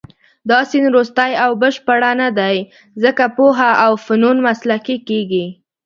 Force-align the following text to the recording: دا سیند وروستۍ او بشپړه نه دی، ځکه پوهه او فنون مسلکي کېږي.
دا 0.49 0.59
سیند 0.69 0.87
وروستۍ 0.89 1.31
او 1.43 1.51
بشپړه 1.61 2.11
نه 2.21 2.29
دی، 2.39 2.57
ځکه 3.03 3.23
پوهه 3.37 3.71
او 3.85 3.91
فنون 4.05 4.37
مسلکي 4.47 4.97
کېږي. 5.07 5.45